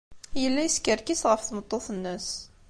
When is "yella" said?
0.41-0.61